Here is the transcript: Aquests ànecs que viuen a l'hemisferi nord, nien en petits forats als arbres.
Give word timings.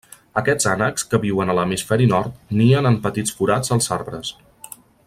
Aquests 0.39 0.67
ànecs 0.71 1.05
que 1.11 1.19
viuen 1.25 1.51
a 1.53 1.57
l'hemisferi 1.59 2.09
nord, 2.15 2.41
nien 2.63 2.91
en 2.93 2.99
petits 3.07 3.39
forats 3.43 3.75
als 3.77 3.93
arbres. 4.01 4.35